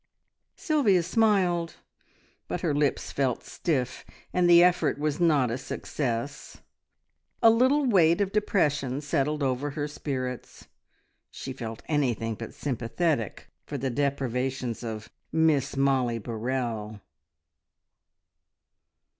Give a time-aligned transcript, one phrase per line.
[0.55, 1.75] Sylvia smiled,
[2.47, 6.57] but her lips felt stiff, and the effort was not a success.
[7.43, 10.65] A little weight of depression settled over her spirits.
[11.29, 16.99] She felt anything but sympathetic for the deprivations of Miss Mollie Burrell.